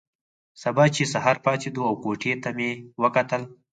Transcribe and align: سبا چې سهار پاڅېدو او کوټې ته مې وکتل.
سبا 0.63 0.85
چې 0.95 1.03
سهار 1.13 1.37
پاڅېدو 1.45 1.81
او 1.89 1.95
کوټې 2.03 2.33
ته 2.43 2.49
مې 2.57 2.69
وکتل. 3.03 3.41